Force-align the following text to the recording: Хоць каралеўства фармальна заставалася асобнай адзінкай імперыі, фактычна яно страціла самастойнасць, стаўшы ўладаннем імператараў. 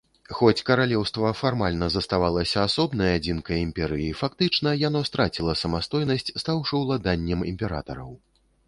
Хоць 0.35 0.63
каралеўства 0.69 1.33
фармальна 1.41 1.89
заставалася 1.97 2.63
асобнай 2.69 3.13
адзінкай 3.19 3.61
імперыі, 3.67 4.09
фактычна 4.23 4.75
яно 4.87 5.05
страціла 5.11 5.53
самастойнасць, 5.65 6.31
стаўшы 6.45 6.73
ўладаннем 6.87 7.49
імператараў. 7.55 8.11